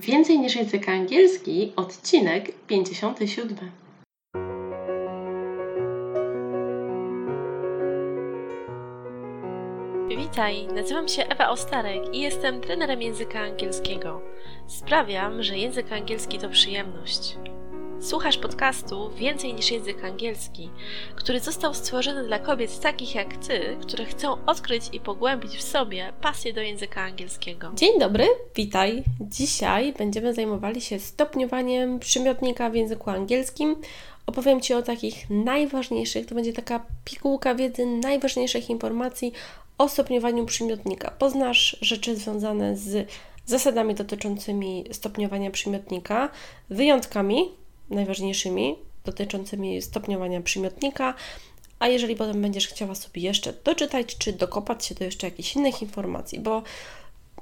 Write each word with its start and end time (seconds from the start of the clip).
Więcej 0.00 0.38
niż 0.38 0.56
język 0.56 0.88
angielski, 0.88 1.72
odcinek 1.76 2.52
57. 2.66 3.56
Witaj, 10.08 10.66
nazywam 10.66 11.08
się 11.08 11.26
Ewa 11.26 11.48
Ostarek 11.50 12.14
i 12.14 12.20
jestem 12.20 12.60
trenerem 12.60 13.02
języka 13.02 13.40
angielskiego. 13.40 14.20
Sprawiam, 14.66 15.42
że 15.42 15.58
język 15.58 15.92
angielski 15.92 16.38
to 16.38 16.48
przyjemność. 16.48 17.36
Słuchasz 18.04 18.38
podcastu 18.38 19.10
Więcej 19.10 19.54
niż 19.54 19.70
język 19.70 20.04
angielski, 20.04 20.70
który 21.16 21.40
został 21.40 21.74
stworzony 21.74 22.24
dla 22.24 22.38
kobiet 22.38 22.80
takich 22.80 23.14
jak 23.14 23.36
ty, 23.36 23.76
które 23.80 24.04
chcą 24.04 24.44
odkryć 24.46 24.82
i 24.92 25.00
pogłębić 25.00 25.56
w 25.56 25.62
sobie 25.62 26.12
pasję 26.20 26.52
do 26.52 26.60
języka 26.60 27.00
angielskiego. 27.00 27.72
Dzień 27.74 27.98
dobry, 28.00 28.26
witaj. 28.54 29.04
Dzisiaj 29.20 29.92
będziemy 29.92 30.34
zajmowali 30.34 30.80
się 30.80 30.98
stopniowaniem 30.98 31.98
przymiotnika 31.98 32.70
w 32.70 32.74
języku 32.74 33.10
angielskim. 33.10 33.76
Opowiem 34.26 34.60
Ci 34.60 34.74
o 34.74 34.82
takich 34.82 35.30
najważniejszych, 35.30 36.26
to 36.26 36.34
będzie 36.34 36.52
taka 36.52 36.84
pigułka 37.04 37.54
wiedzy 37.54 37.86
najważniejszych 37.86 38.70
informacji 38.70 39.32
o 39.78 39.88
stopniowaniu 39.88 40.46
przymiotnika. 40.46 41.10
Poznasz 41.10 41.76
rzeczy 41.80 42.16
związane 42.16 42.76
z 42.76 43.08
zasadami 43.46 43.94
dotyczącymi 43.94 44.84
stopniowania 44.92 45.50
przymiotnika, 45.50 46.28
wyjątkami, 46.70 47.63
najważniejszymi 47.90 48.76
dotyczącymi 49.04 49.82
stopniowania 49.82 50.40
przymiotnika. 50.40 51.14
A 51.78 51.88
jeżeli 51.88 52.16
potem 52.16 52.42
będziesz 52.42 52.68
chciała 52.68 52.94
sobie 52.94 53.22
jeszcze 53.22 53.52
doczytać, 53.64 54.18
czy 54.18 54.32
dokopać 54.32 54.86
się 54.86 54.94
do 54.94 55.04
jeszcze 55.04 55.26
jakichś 55.26 55.56
innych 55.56 55.82
informacji, 55.82 56.40
bo 56.40 56.62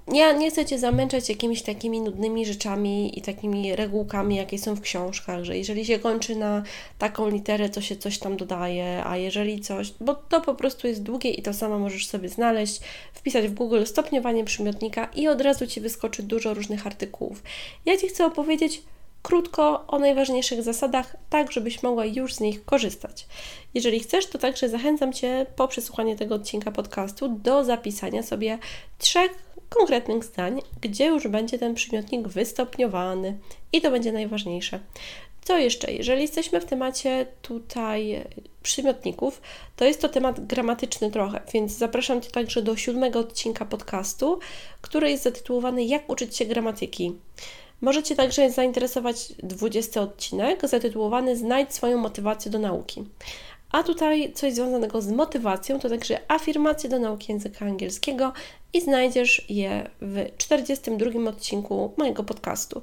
ja 0.08 0.32
nie 0.32 0.50
chcę 0.50 0.64
Cię 0.64 0.78
zamęczać 0.78 1.28
jakimiś 1.28 1.62
takimi 1.62 2.00
nudnymi 2.00 2.46
rzeczami 2.46 3.18
i 3.18 3.22
takimi 3.22 3.76
regułkami, 3.76 4.36
jakie 4.36 4.58
są 4.58 4.74
w 4.74 4.80
książkach, 4.80 5.44
że 5.44 5.56
jeżeli 5.56 5.84
się 5.84 5.98
kończy 5.98 6.36
na 6.36 6.62
taką 6.98 7.28
literę, 7.28 7.68
to 7.68 7.80
się 7.80 7.96
coś 7.96 8.18
tam 8.18 8.36
dodaje, 8.36 9.04
a 9.04 9.16
jeżeli 9.16 9.60
coś, 9.60 9.92
bo 10.00 10.14
to 10.14 10.40
po 10.40 10.54
prostu 10.54 10.86
jest 10.86 11.02
długie 11.02 11.30
i 11.30 11.42
to 11.42 11.54
samo 11.54 11.78
możesz 11.78 12.06
sobie 12.06 12.28
znaleźć, 12.28 12.80
wpisać 13.12 13.48
w 13.48 13.54
Google 13.54 13.84
stopniowanie 13.84 14.44
przymiotnika 14.44 15.08
i 15.14 15.28
od 15.28 15.40
razu 15.40 15.66
Ci 15.66 15.80
wyskoczy 15.80 16.22
dużo 16.22 16.54
różnych 16.54 16.86
artykułów. 16.86 17.42
Ja 17.86 17.96
Ci 17.96 18.08
chcę 18.08 18.26
opowiedzieć 18.26 18.82
krótko 19.22 19.84
o 19.86 19.98
najważniejszych 19.98 20.62
zasadach, 20.62 21.16
tak 21.30 21.52
żebyś 21.52 21.82
mogła 21.82 22.04
już 22.04 22.34
z 22.34 22.40
nich 22.40 22.64
korzystać. 22.64 23.26
Jeżeli 23.74 24.00
chcesz, 24.00 24.26
to 24.26 24.38
także 24.38 24.68
zachęcam 24.68 25.12
Cię 25.12 25.46
po 25.56 25.68
przesłuchaniu 25.68 26.16
tego 26.16 26.34
odcinka 26.34 26.72
podcastu 26.72 27.28
do 27.28 27.64
zapisania 27.64 28.22
sobie 28.22 28.58
trzech 28.98 29.30
konkretnych 29.68 30.24
zdań, 30.24 30.60
gdzie 30.80 31.06
już 31.06 31.28
będzie 31.28 31.58
ten 31.58 31.74
przymiotnik 31.74 32.28
wystopniowany 32.28 33.38
i 33.72 33.80
to 33.80 33.90
będzie 33.90 34.12
najważniejsze. 34.12 34.80
Co 35.44 35.58
jeszcze? 35.58 35.92
Jeżeli 35.92 36.22
jesteśmy 36.22 36.60
w 36.60 36.64
temacie 36.64 37.26
tutaj 37.42 38.24
przymiotników, 38.62 39.40
to 39.76 39.84
jest 39.84 40.00
to 40.00 40.08
temat 40.08 40.46
gramatyczny 40.46 41.10
trochę, 41.10 41.40
więc 41.54 41.72
zapraszam 41.72 42.20
Cię 42.20 42.30
także 42.30 42.62
do 42.62 42.76
siódmego 42.76 43.18
odcinka 43.18 43.64
podcastu, 43.64 44.38
który 44.80 45.10
jest 45.10 45.22
zatytułowany 45.22 45.84
Jak 45.84 46.10
uczyć 46.10 46.36
się 46.36 46.44
gramatyki. 46.44 47.12
Możecie 47.82 48.16
także 48.16 48.50
zainteresować 48.50 49.32
20 49.42 50.00
odcinek 50.00 50.68
zatytułowany 50.68 51.36
Znajdź 51.36 51.74
swoją 51.74 51.98
motywację 51.98 52.50
do 52.50 52.58
nauki. 52.58 53.04
A 53.72 53.82
tutaj 53.82 54.32
coś 54.32 54.54
związanego 54.54 55.02
z 55.02 55.08
motywacją 55.08 55.80
to 55.80 55.88
także 55.88 56.18
afirmacje 56.28 56.90
do 56.90 56.98
nauki 56.98 57.32
języka 57.32 57.66
angielskiego 57.66 58.32
i 58.72 58.80
znajdziesz 58.80 59.50
je 59.50 59.90
w 60.00 60.36
42 60.38 61.30
odcinku 61.30 61.92
mojego 61.96 62.24
podcastu. 62.24 62.82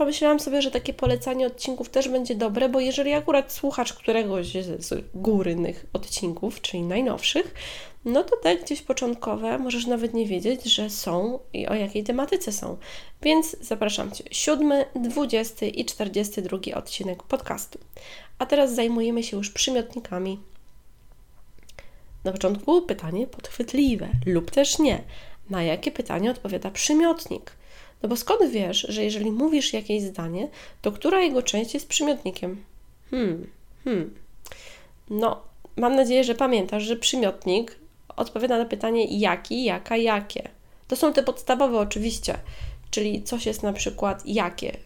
Pomyślałam 0.00 0.40
sobie, 0.40 0.62
że 0.62 0.70
takie 0.70 0.94
polecanie 0.94 1.46
odcinków 1.46 1.88
też 1.88 2.08
będzie 2.08 2.34
dobre, 2.34 2.68
bo 2.68 2.80
jeżeli 2.80 3.12
akurat 3.12 3.52
słuchasz 3.52 3.92
któregoś 3.92 4.52
z 4.78 5.04
górnych 5.14 5.86
odcinków, 5.92 6.60
czyli 6.60 6.82
najnowszych, 6.82 7.54
no 8.04 8.24
to 8.24 8.36
te 8.36 8.56
gdzieś 8.56 8.82
początkowe 8.82 9.58
możesz 9.58 9.86
nawet 9.86 10.14
nie 10.14 10.26
wiedzieć, 10.26 10.64
że 10.64 10.90
są 10.90 11.38
i 11.52 11.66
o 11.66 11.74
jakiej 11.74 12.04
tematyce 12.04 12.52
są. 12.52 12.76
Więc 13.22 13.56
zapraszam 13.60 14.12
Cię. 14.12 14.24
Siódmy, 14.30 14.84
dwudziesty 14.94 15.68
i 15.68 15.84
czterdziesty 15.84 16.42
drugi 16.42 16.74
odcinek 16.74 17.22
podcastu. 17.22 17.78
A 18.38 18.46
teraz 18.46 18.74
zajmujemy 18.74 19.22
się 19.22 19.36
już 19.36 19.50
przymiotnikami. 19.50 20.40
Na 22.24 22.32
początku 22.32 22.82
pytanie 22.82 23.26
podchwytliwe 23.26 24.08
lub 24.26 24.50
też 24.50 24.78
nie. 24.78 25.02
Na 25.50 25.62
jakie 25.62 25.90
pytanie 25.90 26.30
odpowiada 26.30 26.70
przymiotnik? 26.70 27.59
No 28.02 28.08
bo 28.08 28.16
skąd 28.16 28.50
wiesz, 28.50 28.86
że 28.88 29.04
jeżeli 29.04 29.30
mówisz 29.30 29.72
jakieś 29.72 30.02
zdanie, 30.02 30.48
to 30.82 30.92
która 30.92 31.20
jego 31.20 31.42
część 31.42 31.74
jest 31.74 31.88
przymiotnikiem? 31.88 32.64
Hmm, 33.10 33.50
hmm. 33.84 34.14
No, 35.10 35.42
mam 35.76 35.96
nadzieję, 35.96 36.24
że 36.24 36.34
pamiętasz, 36.34 36.82
że 36.82 36.96
przymiotnik 36.96 37.76
odpowiada 38.16 38.58
na 38.58 38.64
pytanie 38.64 39.18
jaki, 39.18 39.64
jaka, 39.64 39.96
jakie. 39.96 40.48
To 40.88 40.96
są 40.96 41.12
te 41.12 41.22
podstawowe 41.22 41.78
oczywiście, 41.78 42.38
czyli 42.90 43.22
coś 43.22 43.46
jest 43.46 43.62
na 43.62 43.72
przykład 43.72 44.26
jakie. 44.26 44.76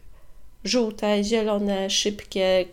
Żółte, 0.65 1.25
zielone, 1.25 1.91
szybkie, 1.91 2.65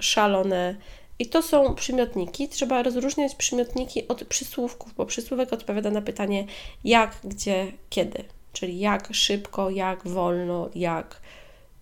szalone. 0.00 0.76
I 1.18 1.26
to 1.26 1.42
są 1.42 1.74
przymiotniki. 1.74 2.48
Trzeba 2.48 2.82
rozróżniać 2.82 3.34
przymiotniki 3.34 4.08
od 4.08 4.24
przysłówków, 4.24 4.94
bo 4.94 5.06
przysłówek 5.06 5.52
odpowiada 5.52 5.90
na 5.90 6.02
pytanie 6.02 6.46
jak, 6.84 7.16
gdzie, 7.24 7.72
kiedy. 7.90 8.24
Czyli 8.56 8.78
jak 8.78 9.08
szybko, 9.12 9.70
jak 9.70 10.08
wolno, 10.08 10.68
jak 10.74 11.20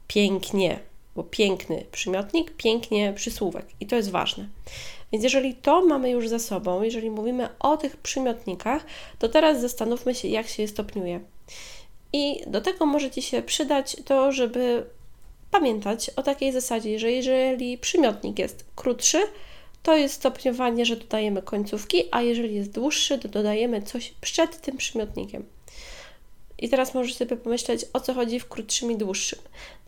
pięknie. 0.09 0.79
Bo 1.17 1.23
piękny 1.23 1.85
przymiotnik, 1.93 2.57
pięknie 2.57 3.13
przysłówek. 3.13 3.67
I 3.81 3.87
to 3.87 3.97
jest 3.97 4.11
ważne. 4.11 4.49
Więc 5.13 5.25
jeżeli 5.25 5.55
to 5.55 5.85
mamy 5.87 6.11
już 6.11 6.29
za 6.29 6.39
sobą, 6.39 6.83
jeżeli 6.83 7.11
mówimy 7.11 7.49
o 7.59 7.77
tych 7.77 7.97
przymiotnikach, 7.97 8.85
to 9.19 9.29
teraz 9.29 9.61
zastanówmy 9.61 10.15
się, 10.15 10.29
jak 10.29 10.49
się 10.49 10.63
je 10.63 10.69
stopniuje. 10.69 11.21
I 12.13 12.43
do 12.47 12.61
tego 12.61 12.87
może 12.87 13.11
Ci 13.11 13.23
się 13.23 13.43
przydać 13.43 13.97
to, 14.05 14.33
żeby 14.33 14.87
pamiętać 15.51 16.11
o 16.17 16.23
takiej 16.23 16.53
zasadzie, 16.53 16.99
że 16.99 17.13
jeżeli 17.13 17.79
przymiotnik 17.79 18.39
jest 18.39 18.65
krótszy, 18.77 19.19
to 19.83 19.97
jest 19.97 20.15
stopniowanie, 20.15 20.87
że 20.87 20.97
dodajemy 20.97 21.43
końcówki, 21.43 22.03
a 22.11 22.23
jeżeli 22.23 22.55
jest 22.55 22.73
dłuższy, 22.73 23.19
to 23.19 23.29
dodajemy 23.29 23.83
coś 23.83 24.15
przed 24.21 24.61
tym 24.61 24.77
przymiotnikiem. 24.77 25.45
I 26.65 26.69
teraz 26.69 26.95
możesz 26.95 27.15
sobie 27.15 27.37
pomyśleć, 27.37 27.85
o 27.93 28.01
co 28.01 28.15
chodzi 28.15 28.41
w 28.41 28.49
krótszym 28.49 28.91
i 28.91 28.97
dłuższym. 28.97 29.39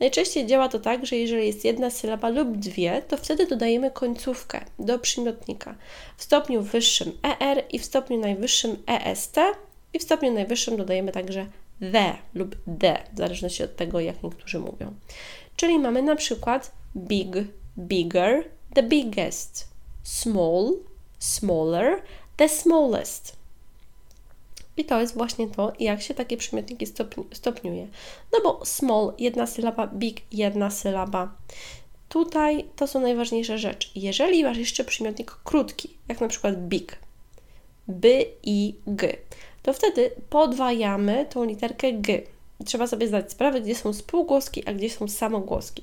Najczęściej 0.00 0.46
działa 0.46 0.68
to 0.68 0.78
tak, 0.78 1.06
że 1.06 1.16
jeżeli 1.16 1.46
jest 1.46 1.64
jedna 1.64 1.90
sylaba 1.90 2.28
lub 2.28 2.56
dwie, 2.56 3.02
to 3.08 3.16
wtedy 3.16 3.46
dodajemy 3.46 3.90
końcówkę 3.90 4.64
do 4.78 4.98
przymiotnika. 4.98 5.74
W 6.16 6.22
stopniu 6.22 6.62
wyższym 6.62 7.18
ER 7.22 7.64
i 7.70 7.78
w 7.78 7.84
stopniu 7.84 8.18
najwyższym 8.18 8.76
EST 8.86 9.36
i 9.92 9.98
w 9.98 10.02
stopniu 10.02 10.32
najwyższym 10.32 10.76
dodajemy 10.76 11.12
także 11.12 11.46
the 11.92 12.16
lub 12.34 12.56
d, 12.66 12.98
w 13.12 13.18
zależności 13.18 13.62
od 13.62 13.76
tego, 13.76 14.00
jak 14.00 14.22
niektórzy 14.22 14.58
mówią. 14.58 14.94
Czyli 15.56 15.78
mamy 15.78 16.02
na 16.02 16.16
przykład 16.16 16.72
big, 16.96 17.36
bigger, 17.78 18.44
the 18.74 18.82
biggest, 18.82 19.68
small, 20.02 20.72
smaller, 21.18 22.02
the 22.36 22.48
smallest. 22.48 23.36
I 24.76 24.84
to 24.84 25.00
jest 25.00 25.14
właśnie 25.14 25.48
to, 25.48 25.72
jak 25.80 26.02
się 26.02 26.14
takie 26.14 26.36
przymiotniki 26.36 26.86
stopni 26.86 27.24
stopniuje. 27.32 27.88
No 28.32 28.40
bo 28.42 28.64
small, 28.64 29.12
jedna 29.18 29.46
sylaba, 29.46 29.86
big, 29.86 30.20
jedna 30.32 30.70
sylaba. 30.70 31.34
Tutaj 32.08 32.64
to 32.76 32.86
są 32.86 33.00
najważniejsze 33.00 33.58
rzeczy. 33.58 33.88
Jeżeli 33.94 34.44
masz 34.44 34.58
jeszcze 34.58 34.84
przymiotnik 34.84 35.30
krótki, 35.30 35.96
jak 36.08 36.20
na 36.20 36.28
przykład 36.28 36.68
big, 36.68 36.98
by 37.88 38.26
i 38.42 38.74
g, 38.86 39.16
to 39.62 39.72
wtedy 39.72 40.10
podwajamy 40.30 41.26
tą 41.30 41.44
literkę 41.44 41.92
g. 41.92 42.22
Trzeba 42.64 42.86
sobie 42.86 43.08
zdać 43.08 43.32
sprawę, 43.32 43.60
gdzie 43.60 43.74
są 43.74 43.92
spółgłoski, 43.92 44.66
a 44.66 44.72
gdzie 44.72 44.90
są 44.90 45.08
samogłoski. 45.08 45.82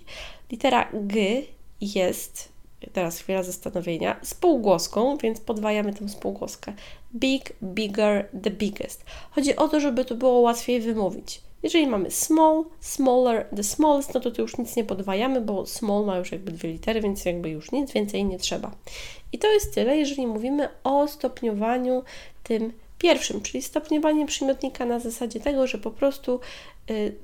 Litera 0.52 0.90
g 0.94 1.42
jest 1.82 2.53
teraz 2.94 3.20
chwila 3.20 3.44
zastanowienia, 3.44 4.20
spółgłoską, 4.24 5.18
więc 5.18 5.40
podwajamy 5.40 5.94
tę 5.94 6.10
spółgłoskę. 6.10 6.74
Big, 7.16 7.54
bigger, 7.64 8.30
the 8.44 8.50
biggest. 8.50 9.06
Chodzi 9.32 9.56
o 9.56 9.68
to, 9.68 9.80
żeby 9.80 10.06
to 10.06 10.16
było 10.16 10.40
łatwiej 10.40 10.82
wymówić. 10.82 11.42
Jeżeli 11.64 11.88
mamy 11.88 12.12
small, 12.12 12.64
smaller, 12.80 13.48
the 13.56 13.64
smallest, 13.64 14.14
no 14.14 14.20
to 14.20 14.32
tu 14.32 14.42
już 14.42 14.58
nic 14.58 14.76
nie 14.76 14.84
podwajamy, 14.84 15.42
bo 15.42 15.66
small 15.66 16.06
ma 16.06 16.18
już 16.18 16.32
jakby 16.32 16.52
dwie 16.52 16.72
litery, 16.72 17.02
więc 17.02 17.26
jakby 17.26 17.50
już 17.50 17.72
nic 17.72 17.92
więcej 17.92 18.26
nie 18.26 18.38
trzeba. 18.38 18.72
I 19.32 19.38
to 19.38 19.52
jest 19.54 19.74
tyle, 19.74 19.98
jeżeli 19.98 20.28
mówimy 20.28 20.70
o 20.84 21.08
stopniowaniu 21.08 22.04
tym 22.44 22.74
pierwszym, 22.98 23.42
czyli 23.42 23.62
stopniowanie 23.62 24.26
przymiotnika 24.26 24.86
na 24.86 25.00
zasadzie 25.00 25.40
tego, 25.40 25.68
że 25.68 25.78
po 25.78 25.92
prostu 25.92 26.40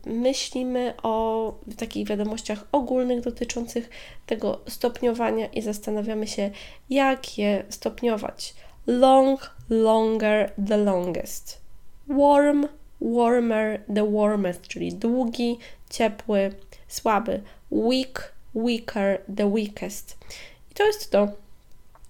myślimy 0.06 0.94
o 1.04 1.54
takich 1.78 2.08
wiadomościach 2.08 2.66
ogólnych 2.72 3.22
dotyczących 3.22 3.90
tego 4.26 4.62
stopniowania 4.68 5.48
i 5.48 5.62
zastanawiamy 5.62 6.28
się, 6.28 6.52
jak 6.90 7.38
je 7.38 7.64
stopniować. 7.70 8.54
Long, 8.88 9.56
longer, 9.70 10.52
the 10.68 10.78
longest. 10.78 11.62
Warm, 12.08 12.68
warmer, 13.02 13.82
the 13.96 14.12
warmest, 14.12 14.68
czyli 14.68 14.94
długi, 14.94 15.58
ciepły, 15.90 16.52
słaby. 16.88 17.42
Weak, 17.72 18.34
weaker, 18.56 19.22
the 19.38 19.52
weakest. 19.52 20.18
I 20.72 20.74
to 20.74 20.86
jest 20.86 21.12
to. 21.12 21.28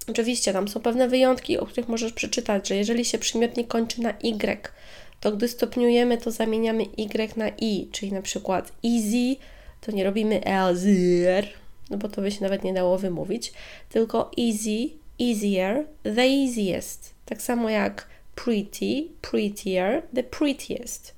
Oczywiście 0.10 0.54
tam 0.54 0.68
są 0.68 0.80
pewne 0.80 1.08
wyjątki, 1.08 1.58
o 1.58 1.66
których 1.66 1.90
możesz 1.90 2.14
przeczytać, 2.14 2.68
że 2.68 2.76
jeżeli 2.76 3.06
się 3.06 3.18
przymiotnik 3.18 3.68
kończy 3.68 4.02
na 4.02 4.10
y, 4.10 4.72
to 5.20 5.32
gdy 5.32 5.48
stopniujemy, 5.48 6.18
to 6.18 6.32
zamieniamy 6.32 6.84
y 6.84 7.38
na 7.38 7.50
i, 7.50 7.88
czyli 7.92 8.14
na 8.14 8.22
przykład 8.22 8.72
easy, 8.86 9.36
to 9.82 9.92
nie 9.92 10.04
robimy 10.04 10.42
easier, 10.46 11.48
no 11.90 11.98
bo 11.98 12.10
to 12.10 12.22
by 12.22 12.32
się 12.32 12.44
nawet 12.44 12.64
nie 12.64 12.74
dało 12.74 12.98
wymówić, 12.98 13.54
tylko 13.90 14.32
easy, 14.38 14.90
easier, 15.20 15.86
the 16.04 16.26
easiest. 16.26 17.14
Tak 17.26 17.42
samo 17.42 17.70
jak 17.70 18.08
pretty, 18.36 19.08
prettier, 19.22 20.04
the 20.16 20.24
prettiest. 20.24 21.16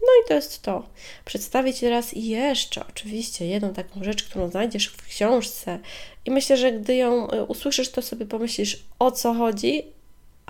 No 0.00 0.08
i 0.24 0.28
to 0.28 0.34
jest 0.34 0.62
to. 0.62 0.86
Przedstawię 1.24 1.74
Ci 1.74 1.80
teraz 1.80 2.12
jeszcze 2.12 2.86
oczywiście 2.88 3.46
jedną 3.46 3.72
taką 3.74 4.04
rzecz, 4.04 4.24
którą 4.24 4.50
znajdziesz 4.50 4.86
w 4.86 5.06
książce 5.06 5.78
i 6.24 6.30
myślę, 6.30 6.56
że 6.56 6.72
gdy 6.72 6.96
ją 6.96 7.30
e, 7.30 7.44
usłyszysz, 7.44 7.90
to 7.90 8.02
sobie 8.02 8.26
pomyślisz 8.26 8.84
o 8.98 9.10
co 9.10 9.34
chodzi, 9.34 9.82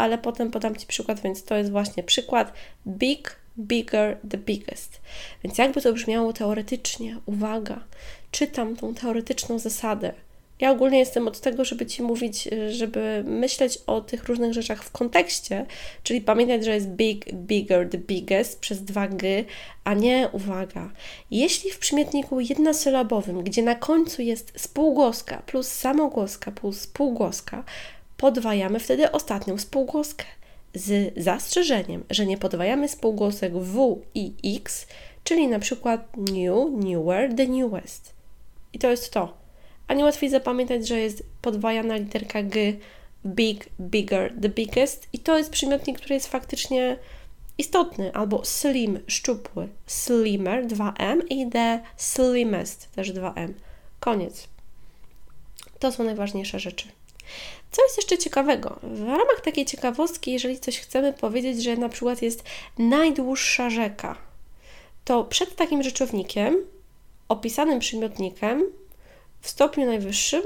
ale 0.01 0.19
potem 0.19 0.51
podam 0.51 0.77
Ci 0.77 0.87
przykład, 0.87 1.21
więc 1.21 1.45
to 1.45 1.57
jest 1.57 1.71
właśnie 1.71 2.03
przykład. 2.03 2.53
Big, 2.87 3.37
bigger, 3.59 4.19
the 4.31 4.39
biggest. 4.39 5.01
Więc 5.45 5.59
jakby 5.59 5.81
to 5.81 5.93
brzmiało 5.93 6.33
teoretycznie, 6.33 7.17
uwaga, 7.27 7.85
czytam 8.31 8.77
tą 8.77 8.95
teoretyczną 8.95 9.59
zasadę, 9.59 10.13
ja 10.61 10.71
ogólnie 10.71 10.99
jestem 10.99 11.29
od 11.29 11.41
tego, 11.41 11.65
żeby 11.65 11.87
ci 11.87 12.03
mówić, 12.03 12.47
y, 12.47 12.73
żeby 12.73 13.25
myśleć 13.27 13.79
o 13.87 14.01
tych 14.01 14.25
różnych 14.25 14.53
rzeczach 14.53 14.85
w 14.85 14.91
kontekście, 14.91 15.67
czyli 16.03 16.21
pamiętać, 16.21 16.65
że 16.65 16.75
jest 16.75 16.89
big, 16.89 17.33
bigger, 17.33 17.91
the 17.91 17.99
biggest 17.99 18.61
przez 18.61 18.85
dwa 18.85 19.09
g, 19.09 19.45
a 19.85 19.95
nie, 19.95 20.29
uwaga, 20.33 20.91
jeśli 21.31 21.71
w 21.71 21.79
przymiotniku 21.79 22.41
jednosylabowym, 22.41 23.45
gdzie 23.45 23.63
na 23.63 23.75
końcu 23.75 24.23
jest 24.23 24.53
spółgłoska 24.57 25.43
plus 25.47 25.69
samogłoska 25.69 26.53
plus 26.53 26.81
spółgłoska, 26.81 27.65
podwajamy 28.21 28.81
wtedy 28.81 29.13
ostatnią 29.13 29.59
spółgłoskę. 29.59 30.25
Z 30.75 31.15
zastrzeżeniem, 31.17 32.05
że 32.11 32.27
nie 32.27 32.39
podwajamy 32.39 32.89
spółgłosek 32.89 33.53
w 33.55 34.01
i 34.15 34.35
x, 34.57 34.87
czyli 35.25 35.49
na 35.49 35.59
przykład 35.59 36.17
new, 36.17 36.85
newer, 36.85 37.35
the 37.35 37.47
newest. 37.47 38.15
I 38.73 38.79
to 38.79 38.91
jest 38.91 39.13
to 39.13 39.41
a 39.91 39.95
nie 39.95 40.05
łatwiej 40.05 40.31
zapamiętać, 40.31 40.89
że 40.89 41.01
jest 41.01 41.23
podwajana 41.43 41.97
literka 41.97 42.43
G, 42.43 42.73
big, 43.27 43.69
bigger, 43.81 44.33
the 44.43 44.49
biggest 44.49 45.09
i 45.13 45.19
to 45.19 45.39
jest 45.39 45.51
przymiotnik, 45.51 45.99
który 45.99 46.15
jest 46.15 46.29
faktycznie 46.29 46.97
istotny, 47.59 48.15
albo 48.15 48.45
slim, 48.45 49.01
szczupły, 49.07 49.69
slimmer, 49.87 50.67
2M 50.67 51.21
i 51.31 51.51
the 51.51 51.81
slimmest, 51.97 52.93
też 52.93 53.13
2M. 53.13 53.53
Koniec. 54.01 54.49
To 55.79 55.93
są 55.93 56.05
najważniejsze 56.05 56.59
rzeczy. 56.59 56.89
Co 57.71 57.83
jest 57.83 57.97
jeszcze 57.97 58.19
ciekawego? 58.19 58.79
W 58.83 59.01
ramach 59.09 59.41
takiej 59.45 59.67
ciekawostki, 59.67 60.33
jeżeli 60.33 60.61
coś 60.61 60.79
chcemy 60.79 61.13
powiedzieć, 61.13 61.63
że 61.63 61.77
na 61.77 61.89
przykład 61.89 62.23
jest 62.23 62.45
najdłuższa 62.79 63.71
rzeka, 63.71 64.19
to 65.05 65.25
przed 65.25 65.57
takim 65.57 65.83
rzeczownikiem, 65.83 66.57
opisanym 67.29 67.79
przymiotnikiem, 67.79 68.63
w 69.41 69.49
stopniu 69.49 69.87
najwyższym 69.87 70.43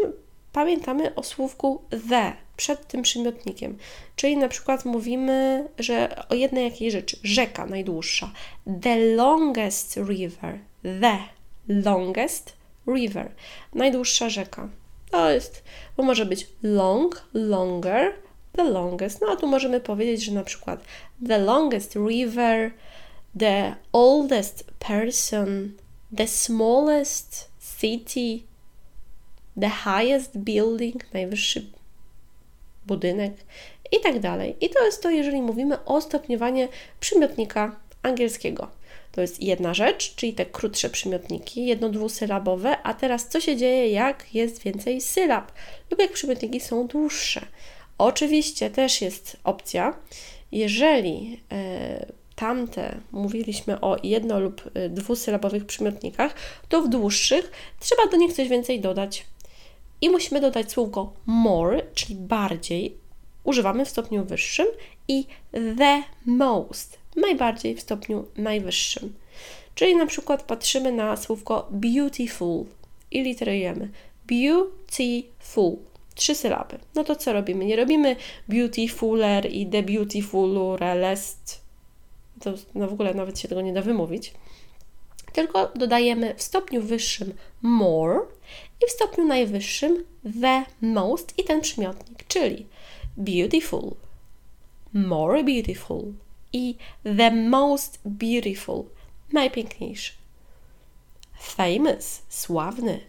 pamiętamy 0.53 1.15
o 1.15 1.23
słówku 1.23 1.83
the 2.09 2.33
przed 2.57 2.87
tym 2.89 3.03
przymiotnikiem. 3.03 3.79
Czyli 4.17 4.37
na 4.37 4.49
przykład 4.49 4.85
mówimy, 4.85 5.69
że 5.79 6.25
o 6.29 6.35
jednej 6.35 6.65
jakiejś 6.65 6.93
rzeczy, 6.93 7.17
rzeka 7.23 7.67
najdłuższa. 7.67 8.33
The 8.83 8.97
longest 8.97 9.97
river. 9.97 10.59
The 10.83 11.19
longest 11.69 12.53
river. 12.87 13.31
Najdłuższa 13.75 14.29
rzeka. 14.29 14.69
To 15.15 15.31
jest, 15.31 15.65
bo 15.97 16.03
może 16.03 16.27
być 16.27 16.47
long, 16.63 17.29
longer, 17.35 18.13
the 18.57 18.65
longest. 18.65 19.21
No 19.21 19.27
a 19.33 19.37
tu 19.37 19.47
możemy 19.47 19.81
powiedzieć, 19.81 20.25
że 20.25 20.33
na 20.33 20.45
przykład 20.45 20.85
the 21.29 21.39
longest 21.39 21.97
river, 22.09 22.71
the 23.39 23.75
oldest 23.93 24.65
person, 24.79 25.73
the 26.17 26.29
smallest 26.29 27.51
city, 27.81 28.47
the 29.61 29.71
highest 29.71 30.39
building, 30.39 31.13
najwyższy 31.13 31.67
budynek 32.87 33.33
i 33.93 34.01
tak 34.01 34.21
dalej. 34.21 34.57
I 34.61 34.71
to 34.71 34.85
jest 34.85 35.03
to, 35.03 35.11
jeżeli 35.11 35.43
mówimy 35.43 35.85
o 35.85 36.01
stopniowaniu 36.01 36.69
przymiotnika 37.01 37.77
angielskiego. 38.03 38.69
To 39.15 39.21
jest 39.21 39.43
jedna 39.43 39.75
rzecz, 39.75 40.15
czyli 40.15 40.33
te 40.35 40.47
krótsze 40.47 40.91
przymiotniki, 40.91 41.67
jedno-dwusylabowe, 41.67 42.83
a 42.83 42.95
teraz 42.95 43.29
co 43.29 43.41
się 43.41 43.57
dzieje, 43.57 43.89
jak 43.89 44.35
jest 44.35 44.63
więcej 44.63 45.01
sylab 45.01 45.53
lub 45.91 46.01
jak 46.01 46.13
przymiotniki 46.13 46.61
są 46.61 46.87
dłuższe. 46.87 47.47
Oczywiście 47.99 48.71
też 48.71 49.03
jest 49.03 49.37
opcja, 49.45 49.97
jeżeli 50.53 51.41
e, 51.53 52.07
tamte 52.37 52.99
mówiliśmy 53.13 53.81
o 53.81 53.97
jedno- 54.03 54.41
lub 54.41 54.71
e, 54.75 54.89
dwusylabowych 54.89 55.67
przymiotnikach, 55.67 56.35
to 56.69 56.83
w 56.83 56.89
dłuższych 56.89 57.53
trzeba 57.81 58.07
do 58.07 58.17
nich 58.17 58.33
coś 58.33 58.49
więcej 58.49 58.81
dodać. 58.81 59.27
I 60.01 60.11
musimy 60.11 60.41
dodać 60.41 60.73
słówko 60.73 61.13
more, 61.27 61.83
czyli 61.95 62.15
bardziej, 62.15 62.97
używamy 63.45 63.85
w 63.85 63.89
stopniu 63.89 64.25
wyższym 64.25 64.67
i 65.09 65.27
the 65.79 66.03
most, 66.27 66.99
najbardziej 67.17 67.75
w 67.75 67.81
stopniu 67.81 68.25
najwyższym. 68.37 69.15
Czyli 69.75 69.97
na 69.97 70.07
przykład 70.07 70.43
patrzymy 70.43 70.93
na 70.93 71.17
słówko 71.17 71.69
beautiful 71.71 72.65
i 73.11 73.23
literujemy 73.23 73.89
beautiful. 74.27 75.77
Trzy 76.15 76.35
sylaby. 76.35 76.79
No 76.95 77.05
to 77.05 77.17
co 77.17 77.33
robimy? 77.33 77.65
Nie 77.65 77.77
robimy 77.77 78.17
beautifuler 78.49 79.53
i 79.53 79.67
the 79.67 79.83
beautifulest. 79.83 81.61
To 82.41 82.55
no 82.75 82.89
w 82.89 82.93
ogóle 82.93 83.15
nawet 83.15 83.39
się 83.39 83.49
tego 83.49 83.61
nie 83.61 83.73
da 83.73 83.83
wymówić. 83.83 84.35
Tylko 85.33 85.73
dodajemy 85.75 86.35
w 86.37 86.43
stopniu 86.43 86.83
wyższym 86.83 87.35
more 87.63 88.21
i 88.85 88.89
w 88.89 88.91
stopniu 88.91 89.25
najwyższym 89.25 90.05
the 90.41 90.65
most 90.81 91.39
i 91.39 91.45
ten 91.45 91.61
przymiotnik, 91.61 92.27
czyli 92.29 92.67
beautiful, 93.17 93.91
more 94.93 95.45
beautiful 95.45 96.13
i 96.55 96.77
the 97.17 97.31
most 97.31 97.99
beautiful, 98.05 98.85
najpiękniejszy. 99.33 100.13
Famous, 101.39 102.23
sławny, 102.29 103.01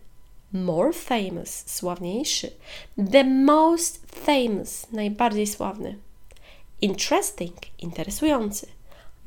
more 0.54 0.94
famous, 0.94 1.64
sławniejszy. 1.68 2.52
The 3.12 3.24
most 3.24 4.00
famous, 4.26 4.92
najbardziej 4.92 5.48
sławny. 5.48 5.98
Interesting, 6.82 7.56
interesujący 7.80 8.68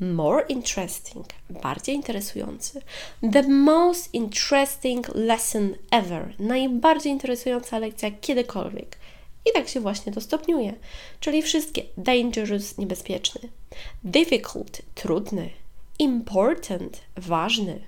more 0.01 0.45
interesting, 0.49 1.27
bardziej 1.51 1.95
interesujący. 1.95 2.83
The 3.33 3.43
most 3.43 4.15
interesting 4.15 5.09
lesson 5.15 5.75
ever, 5.91 6.35
najbardziej 6.39 7.13
interesująca 7.13 7.79
lekcja 7.79 8.11
kiedykolwiek. 8.11 8.99
I 9.49 9.53
tak 9.55 9.69
się 9.69 9.81
właśnie 9.81 10.13
to 10.13 10.21
stopniuje. 10.21 10.75
Czyli 11.21 11.43
wszystkie 11.43 11.83
dangerous, 11.97 12.79
niebezpieczny, 12.79 13.41
difficult, 14.05 14.83
trudny, 14.95 15.51
important, 15.99 17.01
ważny. 17.17 17.81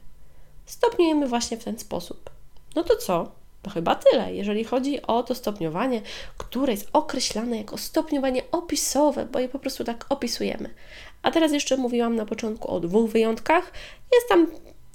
Stopniujemy 0.67 1.27
właśnie 1.27 1.57
w 1.57 1.65
ten 1.65 1.79
sposób. 1.79 2.31
No 2.77 2.85
to 2.85 2.97
co? 2.97 3.33
To 3.63 3.71
chyba 3.71 3.95
tyle, 3.95 4.35
jeżeli 4.35 4.65
chodzi 4.65 5.03
o 5.03 5.23
to 5.23 5.35
stopniowanie, 5.35 6.03
które 6.39 6.73
jest 6.73 6.89
określane 6.93 7.57
jako 7.57 7.79
stopniowanie 7.79 8.43
opisowe, 8.53 9.27
bo 9.27 9.39
je 9.39 9.49
po 9.49 9.59
prostu 9.59 9.85
tak 9.85 10.07
opisujemy. 10.09 10.75
A 11.23 11.31
teraz 11.31 11.53
jeszcze 11.53 11.77
mówiłam 11.77 12.17
na 12.17 12.27
początku 12.27 12.71
o 12.71 12.81
dwóch 12.81 13.11
wyjątkach. 13.11 13.73
Jest 14.13 14.29
tam 14.29 14.47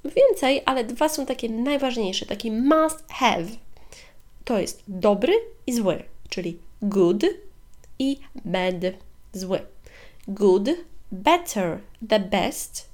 więcej, 0.06 0.62
ale 0.66 0.84
dwa 0.84 1.10
są 1.10 1.26
takie 1.26 1.50
najważniejsze, 1.50 2.26
taki 2.26 2.52
must 2.52 3.04
have. 3.10 3.46
To 4.46 4.60
jest 4.60 4.84
dobry 4.88 5.34
i 5.68 5.74
zły, 5.74 6.04
czyli 6.30 6.58
good 6.82 7.24
i 8.00 8.20
bad, 8.46 8.76
zły. 9.34 9.62
Good, 10.28 10.70
better, 11.12 11.80
the 12.10 12.20
best, 12.20 12.90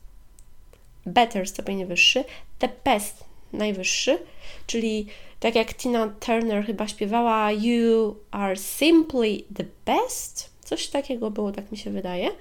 better 1.06 1.48
stopień 1.48 1.86
wyższy, 1.86 2.24
the 2.60 2.70
best 2.86 3.24
najwyższy, 3.54 4.20
czyli 4.68 5.08
tak 5.40 5.56
jak 5.56 5.74
Tina 5.74 6.08
Turner 6.20 6.66
chyba 6.66 6.88
śpiewała 6.88 7.52
You 7.52 8.16
are 8.32 8.56
simply 8.56 9.38
the 9.56 9.66
best, 9.86 10.50
coś 10.64 10.88
takiego 10.88 11.32
było, 11.32 11.52
tak 11.52 11.72
mi 11.72 11.78
się 11.78 11.90
wydaje 11.90 12.32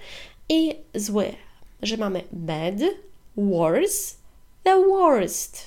i 0.48 0.76
zły, 0.94 1.34
że 1.82 1.96
mamy 1.96 2.24
bad, 2.32 2.74
worse, 3.36 4.14
the 4.62 4.86
worst. 4.86 5.66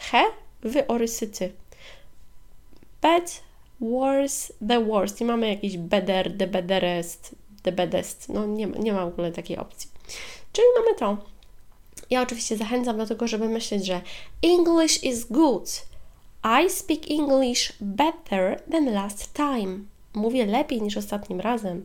He, 0.00 0.24
wy, 0.62 0.86
orysyty. 0.86 1.52
Bad, 3.02 3.42
worse, 3.80 4.54
the 4.68 4.84
worst. 4.84 5.20
Nie 5.20 5.26
mamy 5.26 5.48
jakiś 5.48 5.76
better, 5.78 6.38
the 6.38 6.46
betterest, 6.46 7.34
the 7.62 7.72
bedest. 7.72 8.28
No 8.28 8.46
nie 8.46 8.66
nie 8.66 8.92
ma 8.92 9.04
w 9.04 9.08
ogóle 9.08 9.32
takiej 9.32 9.56
opcji. 9.56 9.90
Czyli 10.52 10.66
mamy 10.78 10.98
to. 10.98 11.16
Ja 12.10 12.22
oczywiście 12.22 12.56
zachęcam 12.56 12.98
do 12.98 13.06
tego, 13.06 13.28
żeby 13.28 13.48
myśleć, 13.48 13.86
że 13.86 14.00
English 14.42 15.04
is 15.04 15.24
good. 15.24 15.86
I 16.64 16.70
speak 16.70 17.10
English 17.10 17.72
better 17.80 18.62
than 18.70 18.92
last 18.92 19.34
time. 19.34 19.78
Mówię 20.14 20.46
lepiej 20.46 20.82
niż 20.82 20.96
ostatnim 20.96 21.40
razem. 21.40 21.84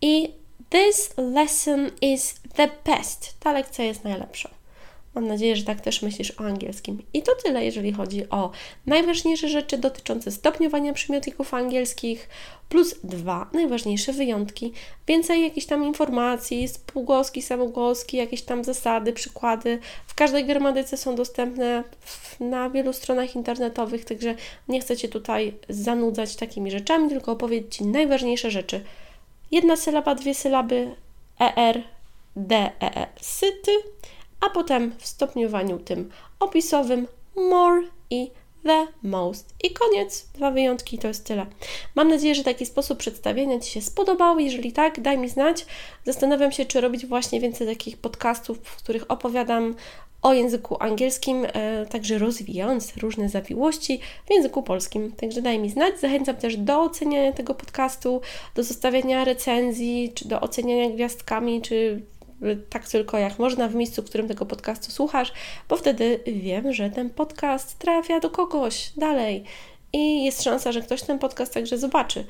I 0.00 0.32
this 0.70 1.14
lesson 1.16 1.90
is 2.00 2.34
the 2.54 2.68
best. 2.84 3.34
Ta 3.40 3.52
lekcja 3.52 3.84
jest 3.84 4.04
najlepsza. 4.04 4.61
Mam 5.14 5.26
nadzieję, 5.26 5.56
że 5.56 5.64
tak 5.64 5.80
też 5.80 6.02
myślisz 6.02 6.40
o 6.40 6.44
angielskim. 6.44 7.02
I 7.14 7.22
to 7.22 7.32
tyle, 7.44 7.64
jeżeli 7.64 7.92
chodzi 7.92 8.30
o 8.30 8.50
najważniejsze 8.86 9.48
rzeczy 9.48 9.78
dotyczące 9.78 10.30
stopniowania 10.30 10.92
przymiotników 10.92 11.54
angielskich, 11.54 12.28
plus 12.68 12.94
dwa 13.04 13.50
najważniejsze 13.52 14.12
wyjątki. 14.12 14.72
Więcej 15.06 15.42
jakichś 15.42 15.66
tam 15.66 15.84
informacji, 15.84 16.68
spółgłoski, 16.68 17.42
samogłoski, 17.42 18.16
jakieś 18.16 18.42
tam 18.42 18.64
zasady, 18.64 19.12
przykłady. 19.12 19.78
W 20.06 20.14
każdej 20.14 20.44
gramatyce 20.44 20.96
są 20.96 21.14
dostępne 21.14 21.84
na 22.40 22.70
wielu 22.70 22.92
stronach 22.92 23.36
internetowych, 23.36 24.04
także 24.04 24.34
nie 24.68 24.80
chcę 24.80 24.96
Cię 24.96 25.08
tutaj 25.08 25.54
zanudzać 25.68 26.36
takimi 26.36 26.70
rzeczami, 26.70 27.08
tylko 27.08 27.32
opowiedzieć 27.32 27.74
Ci 27.74 27.84
najważniejsze 27.84 28.50
rzeczy. 28.50 28.84
Jedna 29.50 29.76
sylaba, 29.76 30.14
dwie 30.14 30.34
sylaby, 30.34 30.94
er, 31.38 31.82
d, 32.36 32.56
e, 32.56 32.96
e, 32.96 33.06
syty 33.20 33.72
a 34.42 34.50
potem 34.50 34.94
w 34.98 35.06
stopniowaniu 35.06 35.78
tym 35.78 36.10
opisowym 36.40 37.06
more 37.36 37.82
i 38.10 38.30
the 38.64 38.86
most. 39.02 39.54
I 39.64 39.70
koniec, 39.70 40.28
dwa 40.34 40.50
wyjątki, 40.50 40.98
to 40.98 41.08
jest 41.08 41.24
tyle. 41.24 41.46
Mam 41.94 42.08
nadzieję, 42.08 42.34
że 42.34 42.44
taki 42.44 42.66
sposób 42.66 42.98
przedstawienia 42.98 43.60
Ci 43.60 43.70
się 43.70 43.82
spodobał. 43.82 44.38
Jeżeli 44.38 44.72
tak, 44.72 45.00
daj 45.00 45.18
mi 45.18 45.28
znać. 45.28 45.66
Zastanawiam 46.04 46.52
się, 46.52 46.64
czy 46.64 46.80
robić 46.80 47.06
właśnie 47.06 47.40
więcej 47.40 47.66
takich 47.66 47.96
podcastów, 47.96 48.58
w 48.62 48.76
których 48.76 49.10
opowiadam 49.10 49.74
o 50.22 50.32
języku 50.32 50.76
angielskim, 50.80 51.46
e, 51.52 51.86
także 51.86 52.18
rozwijając 52.18 52.96
różne 52.96 53.28
zawiłości 53.28 54.00
w 54.26 54.30
języku 54.30 54.62
polskim. 54.62 55.12
Także 55.12 55.42
daj 55.42 55.58
mi 55.58 55.70
znać. 55.70 56.00
Zachęcam 56.00 56.36
też 56.36 56.56
do 56.56 56.80
oceniania 56.82 57.32
tego 57.32 57.54
podcastu, 57.54 58.20
do 58.54 58.62
zostawiania 58.62 59.24
recenzji, 59.24 60.12
czy 60.14 60.28
do 60.28 60.40
oceniania 60.40 60.90
gwiazdkami, 60.90 61.62
czy 61.62 62.02
tak 62.70 62.88
tylko 62.88 63.18
jak 63.18 63.38
można 63.38 63.68
w 63.68 63.74
miejscu, 63.74 64.02
w 64.02 64.04
którym 64.04 64.28
tego 64.28 64.46
podcastu 64.46 64.90
słuchasz, 64.90 65.32
bo 65.68 65.76
wtedy 65.76 66.20
wiem, 66.26 66.72
że 66.72 66.90
ten 66.90 67.10
podcast 67.10 67.78
trafia 67.78 68.20
do 68.20 68.30
kogoś 68.30 68.92
dalej 68.96 69.44
i 69.92 70.24
jest 70.24 70.42
szansa, 70.42 70.72
że 70.72 70.82
ktoś 70.82 71.02
ten 71.02 71.18
podcast 71.18 71.54
także 71.54 71.78
zobaczy. 71.78 72.24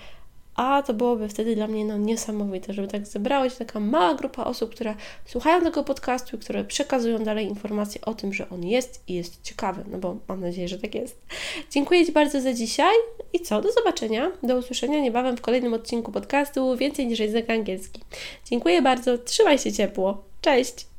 A 0.57 0.83
to 0.83 0.95
byłoby 0.95 1.29
wtedy 1.29 1.57
dla 1.57 1.67
mnie 1.67 1.85
no, 1.85 1.99
niesamowite, 1.99 2.73
żeby 2.73 2.89
tak 2.89 3.07
zebrała 3.07 3.51
się 3.51 3.57
taka 3.57 3.81
mała 3.81 4.15
grupa 4.15 4.45
osób, 4.45 4.71
które 4.71 4.95
słuchają 5.27 5.63
tego 5.63 5.85
podcastu 5.85 6.37
i 6.37 6.39
które 6.39 6.65
przekazują 6.65 7.19
dalej 7.19 7.47
informacje 7.47 8.01
o 8.01 8.15
tym, 8.15 8.33
że 8.33 8.49
on 8.51 8.65
jest 8.65 9.03
i 9.09 9.15
jest 9.15 9.43
ciekawy, 9.43 9.85
no 9.91 9.99
bo 9.99 10.17
mam 10.29 10.41
nadzieję, 10.41 10.69
że 10.69 10.79
tak 10.79 10.95
jest. 10.95 11.27
Dziękuję 11.71 12.07
Ci 12.07 12.13
bardzo 12.13 12.41
za 12.41 12.53
dzisiaj 12.53 12.95
i 13.33 13.41
co? 13.41 13.63
Do 13.63 13.73
zobaczenia, 13.73 14.33
do 14.43 14.57
usłyszenia 14.57 15.01
niebawem 15.01 15.37
w 15.37 15.41
kolejnym 15.41 15.75
odcinku 15.75 16.13
podcastu 16.13 16.77
Więcej 16.77 17.07
niż 17.07 17.19
język 17.19 17.51
angielski. 17.51 18.01
Dziękuję 18.51 18.83
bardzo, 18.83 19.19
trzymaj 19.19 19.59
się 19.59 19.73
ciepło, 19.73 20.25
cześć! 20.41 20.92